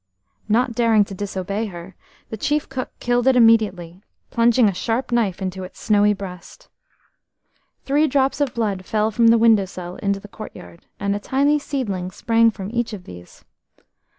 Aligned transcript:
Not 0.49 0.73
daring 0.73 1.05
to 1.05 1.13
disobey 1.13 1.67
her, 1.67 1.95
the 2.31 2.35
chief 2.35 2.67
cook 2.67 2.89
killed 2.99 3.27
it 3.27 3.35
immediately, 3.35 4.01
plunging 4.31 4.67
a 4.67 4.73
sharp 4.73 5.11
knife 5.11 5.43
into 5.43 5.63
its 5.63 5.79
snowy 5.79 6.11
breast. 6.11 6.69
Three 7.85 8.07
drops 8.07 8.41
of 8.41 8.55
blood 8.55 8.83
fell 8.83 9.11
from 9.11 9.27
the 9.27 9.37
windowsill 9.37 9.97
into 9.97 10.19
the 10.19 10.27
courtyard, 10.27 10.87
and 10.99 11.15
a 11.15 11.19
tiny 11.19 11.59
seedling 11.59 12.09
sprang 12.09 12.49
from 12.49 12.71
each 12.71 12.93
of 12.93 13.03
these. 13.03 13.45